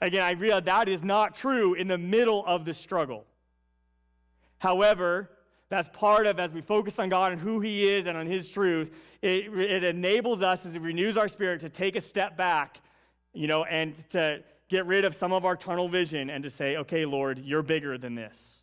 [0.00, 3.24] Again, I realize that is not true in the middle of the struggle.
[4.58, 5.30] However,
[5.70, 8.48] that's part of as we focus on God and who He is and on His
[8.48, 12.80] truth, it, it enables us as it renews our spirit to take a step back,
[13.32, 16.76] you know, and to get rid of some of our tunnel vision and to say,
[16.76, 18.62] okay, Lord, you're bigger than this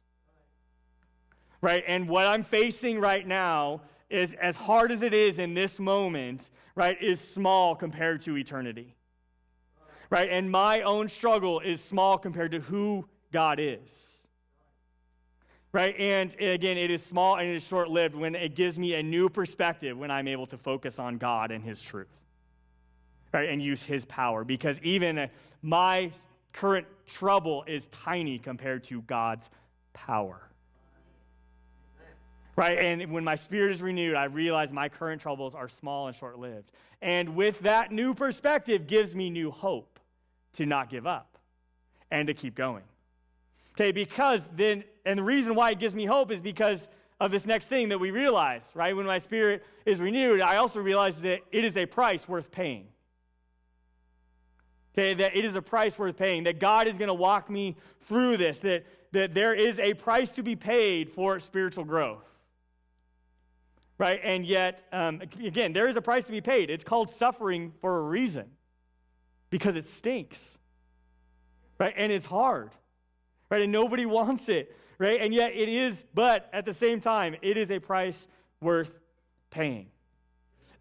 [1.66, 1.84] right?
[1.88, 6.52] And what I'm facing right now is as hard as it is in this moment,
[6.76, 8.94] right, is small compared to eternity.
[10.12, 10.30] Right?
[10.30, 14.24] And my own struggle is small compared to who God is.
[15.72, 15.96] Right?
[15.98, 19.02] And again, it is small and it is short lived when it gives me a
[19.02, 22.16] new perspective when I'm able to focus on God and His truth.
[23.34, 23.50] Right?
[23.50, 24.44] And use His power.
[24.44, 25.32] Because even
[25.64, 26.12] my
[26.54, 29.50] current trouble is tiny compared to God's
[29.94, 30.48] power
[32.56, 32.78] right?
[32.78, 36.40] And when my spirit is renewed, I realize my current troubles are small and short
[36.40, 36.72] lived.
[37.02, 40.00] And with that new perspective, gives me new hope
[40.54, 41.38] to not give up
[42.12, 42.84] and to keep going.
[43.74, 46.88] Okay, because then, and the reason why it gives me hope is because
[47.20, 48.96] of this next thing that we realize, right?
[48.96, 52.88] When my spirit is renewed, I also realize that it is a price worth paying.
[54.94, 57.76] Okay, that it is a price worth paying, that God is going to walk me
[58.08, 62.35] through this, that, that there is a price to be paid for spiritual growth.
[63.98, 64.20] Right?
[64.24, 66.70] And yet, um, again, there is a price to be paid.
[66.70, 68.46] It's called suffering for a reason
[69.50, 70.58] because it stinks.
[71.80, 71.94] Right?
[71.96, 72.72] And it's hard.
[73.50, 73.62] Right?
[73.62, 74.76] And nobody wants it.
[74.98, 75.22] Right?
[75.22, 78.28] And yet it is, but at the same time, it is a price
[78.62, 78.92] worth
[79.50, 79.88] paying.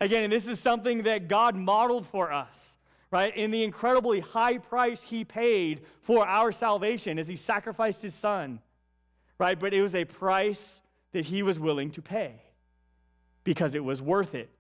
[0.01, 2.77] Again, and this is something that God modeled for us
[3.15, 3.37] right?
[3.37, 8.59] In the incredibly high price he paid for our salvation as he sacrificed his son,
[9.39, 9.57] right?
[9.57, 10.81] But it was a price
[11.13, 12.41] that he was willing to pay
[13.45, 14.51] because it was worth it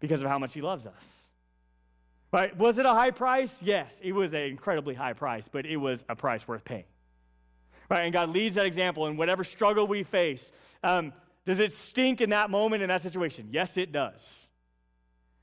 [0.00, 1.32] because of how much he loves us.
[2.32, 2.56] Right?
[2.56, 3.62] Was it a high price?
[3.62, 6.84] Yes, it was an incredibly high price, but it was a price worth paying.
[7.90, 8.04] Right?
[8.04, 10.50] And God leads that example in whatever struggle we face.
[10.82, 11.12] Um,
[11.44, 13.48] does it stink in that moment, in that situation?
[13.50, 14.48] Yes, it does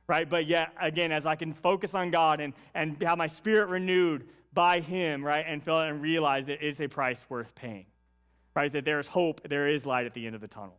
[0.10, 0.28] right?
[0.28, 4.28] But yet, again, as I can focus on God and, and have my spirit renewed
[4.52, 5.46] by Him, right?
[5.48, 7.86] And feel and realize that it's a price worth paying,
[8.56, 8.74] right?
[8.74, 10.76] That there's hope, there is light at the end of the tunnel,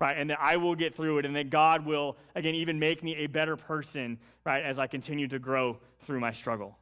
[0.00, 0.16] right?
[0.16, 3.16] And that I will get through it and that God will, again, even make me
[3.16, 4.62] a better person, right?
[4.62, 6.78] As I continue to grow through my struggle.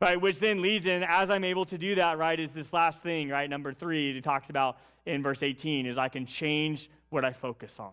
[0.00, 3.04] Right, which then leads in, as I'm able to do that, right, is this last
[3.04, 3.48] thing, right?
[3.48, 7.78] Number three, it talks about in verse 18, is I can change what I focus
[7.78, 7.92] on.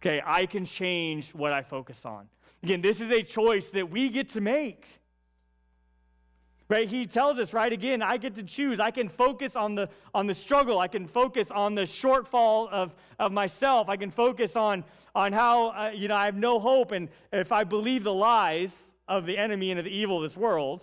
[0.00, 2.28] Okay, I can change what I focus on.
[2.62, 4.86] Again, this is a choice that we get to make.
[6.72, 6.88] Right?
[6.88, 8.80] He tells us, right, again, I get to choose.
[8.80, 10.78] I can focus on the on the struggle.
[10.78, 13.90] I can focus on the shortfall of, of myself.
[13.90, 14.82] I can focus on
[15.14, 18.94] on how uh, you know I have no hope and if I believe the lies
[19.06, 20.82] of the enemy and of the evil of this world,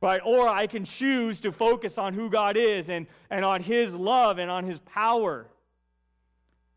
[0.00, 0.22] right?
[0.24, 4.38] Or I can choose to focus on who God is and, and on his love
[4.38, 5.46] and on his power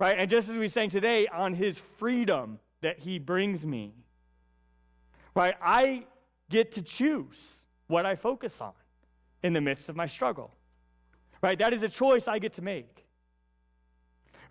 [0.02, 0.18] Right?
[0.18, 3.94] And just as we sang today, on his freedom that he brings me.
[5.36, 5.54] Right?
[5.62, 6.06] I
[6.52, 8.74] get to choose what I focus on
[9.42, 10.54] in the midst of my struggle.
[11.42, 11.58] Right?
[11.58, 13.08] That is a choice I get to make.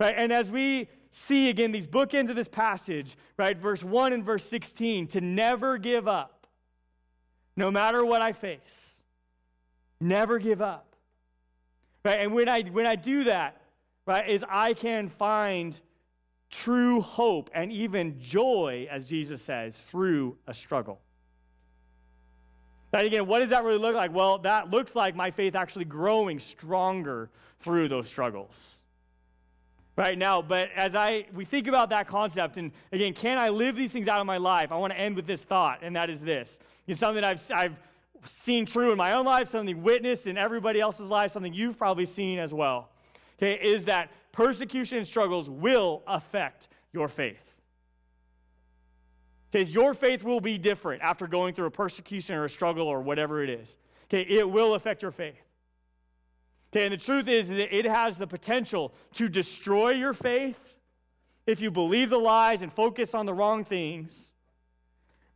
[0.01, 0.15] Right?
[0.17, 3.57] And as we see again these bookends of this passage, right?
[3.57, 6.47] Verse 1 and verse 16, to never give up,
[7.57, 9.03] no matter what I face.
[10.01, 10.97] Never give up.
[12.05, 12.21] Right?
[12.21, 13.61] And when I when I do that,
[14.07, 15.79] right, is I can find
[16.51, 21.01] true hope and even joy, as Jesus says, through a struggle.
[22.93, 24.13] And again, what does that really look like?
[24.13, 28.83] Well, that looks like my faith actually growing stronger through those struggles.
[29.97, 33.77] Right now, but as I we think about that concept, and again, can I live
[33.77, 34.73] these things out in my life?
[34.73, 37.77] I want to end with this thought, and that is this: it's something I've I've
[38.25, 42.07] seen true in my own life, something witnessed in everybody else's life, something you've probably
[42.07, 42.89] seen as well
[43.41, 47.50] okay, is that persecution and struggles will affect your faith.
[49.51, 53.01] Because your faith will be different after going through a persecution or a struggle or
[53.01, 53.79] whatever it is.
[54.05, 55.41] Okay, it will affect your faith.
[56.73, 60.75] Okay, and the truth is, is that it has the potential to destroy your faith
[61.47, 64.33] if you believe the lies and focus on the wrong things,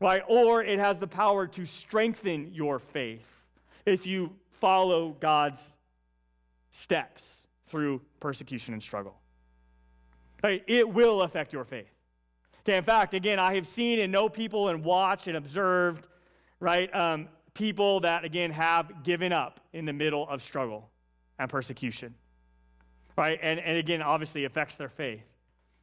[0.01, 0.23] right?
[0.29, 3.27] Or it has the power to strengthen your faith
[3.85, 5.77] if you follow God's
[6.71, 9.17] steps through persecution and struggle.
[10.43, 10.63] Right?
[10.67, 11.94] It will affect your faith.
[12.65, 16.07] Okay, in fact, again, I have seen and know people and watched and observed,
[16.61, 20.91] right, um, people that, again, have given up in the middle of struggle
[21.39, 22.15] and persecution.
[23.17, 23.39] Right?
[23.43, 25.23] And, and again, obviously affects their faith.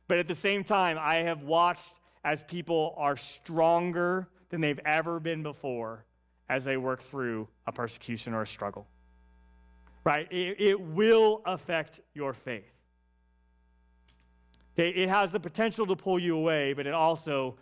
[0.08, 1.94] But at the same time, I have watched
[2.26, 6.06] as people are stronger than they've ever been before
[6.50, 8.88] as they work through a persecution or a struggle
[10.04, 10.28] right?
[10.32, 12.72] It, it will affect your faith.
[14.88, 17.56] It has the potential to pull you away, but it also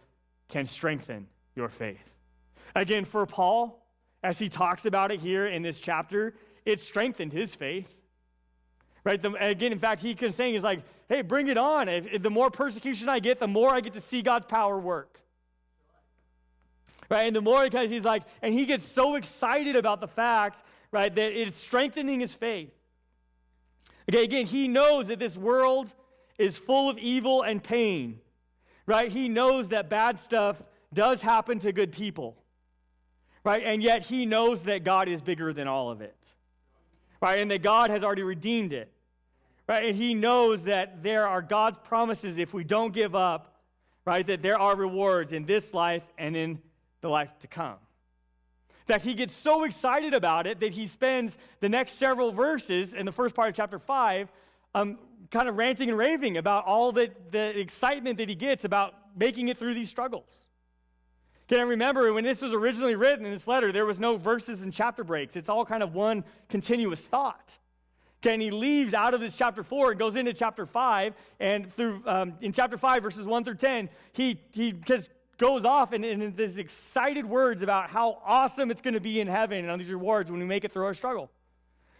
[0.47, 2.15] can strengthen your faith.
[2.75, 3.85] Again, for Paul,
[4.23, 7.93] as he talks about it here in this chapter, it strengthened his faith.
[9.03, 9.21] Right?
[9.21, 11.89] The, again, in fact, he can saying he's like, hey, bring it on.
[11.89, 14.77] If, if the more persecution I get, the more I get to see God's power
[14.77, 15.19] work.
[17.09, 17.25] Right?
[17.25, 21.13] And the more because he's like, and he gets so excited about the fact right?
[21.13, 22.71] That it's strengthening his faith.
[24.09, 25.93] Okay, again, he knows that this world
[26.39, 28.19] is full of evil and pain,
[28.87, 29.11] right?
[29.11, 30.59] He knows that bad stuff
[30.91, 32.37] does happen to good people,
[33.43, 33.61] right?
[33.63, 36.15] And yet he knows that God is bigger than all of it,
[37.21, 37.39] right?
[37.39, 38.91] And that God has already redeemed it,
[39.67, 39.85] right?
[39.85, 43.61] And he knows that there are God's promises if we don't give up,
[44.05, 44.25] right?
[44.25, 46.59] That there are rewards in this life and in
[47.01, 47.77] the life to come
[48.69, 52.93] In fact, he gets so excited about it that he spends the next several verses
[52.93, 54.31] in the first part of chapter 5
[54.75, 54.97] um,
[55.31, 59.47] kind of ranting and raving about all the, the excitement that he gets about making
[59.47, 60.47] it through these struggles.
[61.47, 64.63] Can I remember when this was originally written in this letter, there was no verses
[64.63, 65.35] and chapter breaks.
[65.35, 67.57] It's all kind of one continuous thought.
[68.21, 71.71] Okay, and he leaves out of this chapter four and goes into chapter five, and
[71.73, 76.03] through um, in chapter five, verses one through ten, he he just goes off and,
[76.03, 79.77] in these excited words about how awesome it's going to be in heaven and all
[79.77, 81.31] these rewards when we make it through our struggle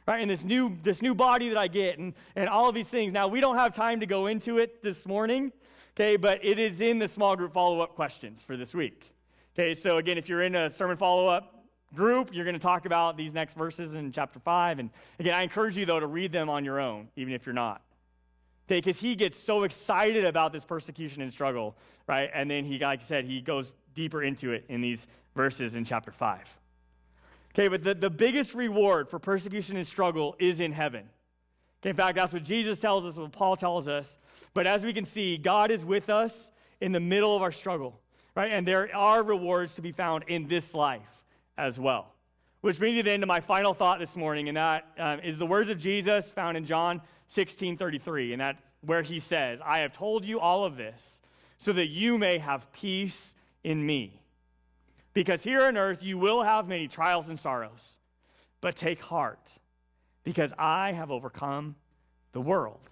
[0.10, 0.22] right?
[0.22, 3.14] And this new, this new body that I get and, and all of these things.
[3.14, 5.51] Now, we don't have time to go into it this morning,
[5.95, 9.14] okay, but it is in the small group follow up questions for this week.
[9.53, 12.88] Okay, so again, if you're in a sermon follow up group, you're going to talk
[12.88, 14.80] about these next verses in chapter 5.
[14.80, 14.89] And
[15.20, 17.84] again, I encourage you, though, to read them on your own, even if you're not.
[18.66, 21.76] Because he gets so excited about this persecution and struggle,
[22.07, 22.32] right?
[22.34, 25.05] And then he, like I said, he goes deeper into it in these
[25.36, 26.59] verses in chapter 5.
[27.54, 31.10] Okay, but the, the biggest reward for persecution and struggle is in heaven.
[31.82, 34.18] Okay, in fact, that's what Jesus tells us, what Paul tells us.
[34.54, 38.00] But as we can see, God is with us in the middle of our struggle,
[38.36, 38.52] right?
[38.52, 41.24] And there are rewards to be found in this life
[41.58, 42.14] as well.
[42.62, 45.45] Which brings me then to my final thought this morning, and that um, is the
[45.45, 49.93] words of Jesus found in John 16 33, and that where he says, I have
[49.93, 51.22] told you all of this
[51.58, 54.22] so that you may have peace in me.
[55.20, 57.97] Because here on earth you will have many trials and sorrows,
[58.61, 59.51] but take heart,
[60.24, 61.76] because I have overcome
[62.32, 62.89] the world.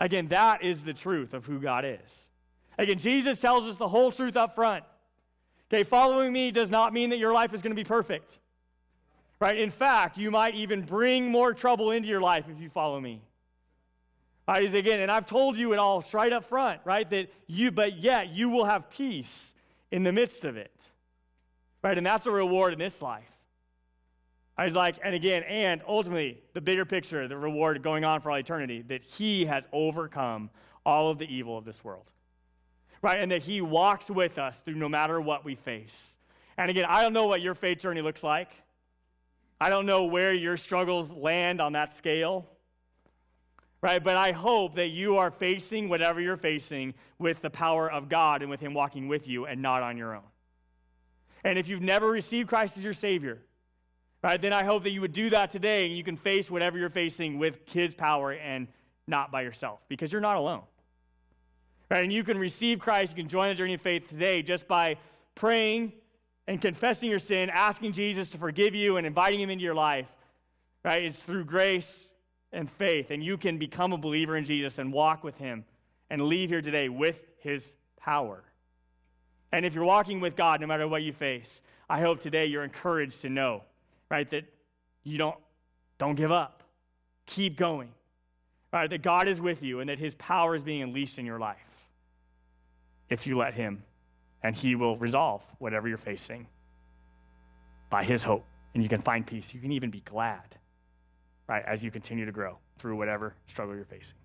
[0.00, 2.28] Again, that is the truth of who God is.
[2.76, 4.82] Again, Jesus tells us the whole truth up front.
[5.72, 8.40] Okay, following me does not mean that your life is going to be perfect.
[9.38, 9.58] Right?
[9.58, 13.22] In fact, you might even bring more trouble into your life if you follow me.
[14.48, 14.74] Right?
[14.74, 17.08] Again, and I've told you it all straight up front, right?
[17.10, 19.54] That you, but yet you will have peace
[19.92, 20.72] in the midst of it.
[21.82, 21.96] Right?
[21.96, 23.28] And that's a reward in this life.
[24.56, 28.30] I was like, and again, and ultimately, the bigger picture, the reward going on for
[28.30, 30.50] all eternity, that he has overcome
[30.84, 32.10] all of the evil of this world.
[33.00, 33.18] Right?
[33.18, 36.16] And that he walks with us through no matter what we face.
[36.56, 38.50] And again, I don't know what your faith journey looks like.
[39.60, 42.46] I don't know where your struggles land on that scale.
[43.80, 44.04] Right?
[44.04, 48.42] But I hope that you are facing whatever you're facing with the power of God
[48.42, 50.22] and with him walking with you and not on your own.
[51.44, 53.38] And if you've never received Christ as your Savior,
[54.22, 56.78] right, then I hope that you would do that today and you can face whatever
[56.78, 58.68] you're facing with His power and
[59.06, 60.62] not by yourself because you're not alone.
[61.90, 62.04] Right?
[62.04, 64.96] And you can receive Christ, you can join the journey of faith today just by
[65.34, 65.92] praying
[66.46, 70.08] and confessing your sin, asking Jesus to forgive you and inviting Him into your life.
[70.84, 71.04] Right?
[71.04, 72.08] It's through grace
[72.52, 73.10] and faith.
[73.10, 75.64] And you can become a believer in Jesus and walk with Him
[76.10, 78.44] and leave here today with His power.
[79.52, 82.64] And if you're walking with God, no matter what you face, I hope today you're
[82.64, 83.62] encouraged to know,
[84.10, 84.44] right, that
[85.04, 85.36] you don't,
[85.98, 86.62] don't give up.
[87.26, 87.90] Keep going.
[88.72, 91.38] Right, that God is with you and that his power is being unleashed in your
[91.38, 91.58] life
[93.10, 93.82] if you let him,
[94.42, 96.46] and he will resolve whatever you're facing
[97.90, 98.46] by his hope.
[98.72, 99.52] And you can find peace.
[99.52, 100.56] You can even be glad,
[101.46, 104.16] right, as you continue to grow through whatever struggle you're facing.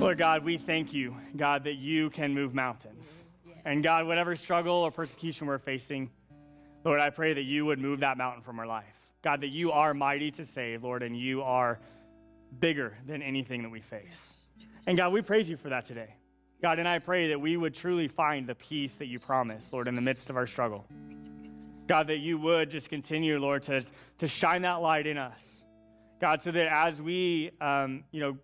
[0.00, 3.26] Lord God, we thank you, God, that you can move mountains.
[3.64, 6.10] And God, whatever struggle or persecution we're facing,
[6.84, 8.84] Lord, I pray that you would move that mountain from our life.
[9.22, 11.80] God, that you are mighty to save, Lord, and you are
[12.60, 14.42] bigger than anything that we face.
[14.86, 16.14] And God, we praise you for that today.
[16.60, 19.88] God, and I pray that we would truly find the peace that you promised, Lord,
[19.88, 20.84] in the midst of our struggle.
[21.86, 23.82] God, that you would just continue, Lord, to,
[24.18, 25.64] to shine that light in us.
[26.20, 28.36] God, so that as we, um, you know,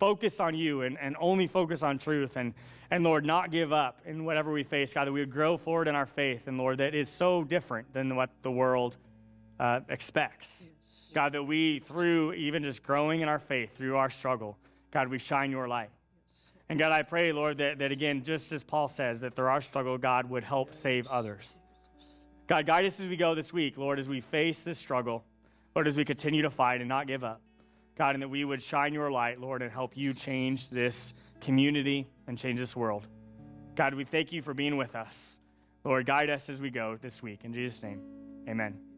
[0.00, 2.54] focus on you and, and only focus on truth and,
[2.92, 5.88] and Lord, not give up in whatever we face, God, that we would grow forward
[5.88, 6.42] in our faith.
[6.46, 8.98] And Lord, that is so different than what the world
[9.58, 10.68] uh, expects.
[11.14, 14.58] God, that we, through even just growing in our faith, through our struggle,
[14.90, 15.88] God, we shine your light.
[16.68, 19.62] And God, I pray, Lord, that, that again, just as Paul says, that through our
[19.62, 21.56] struggle, God would help save others.
[22.46, 25.24] God, guide us as we go this week, Lord, as we face this struggle,
[25.74, 27.40] Lord, as we continue to fight and not give up.
[27.96, 32.06] God, and that we would shine your light, Lord, and help you change this community
[32.26, 33.06] and change this world.
[33.74, 35.38] God, we thank you for being with us.
[35.84, 37.40] Lord, guide us as we go this week.
[37.44, 38.00] In Jesus' name,
[38.48, 38.91] amen.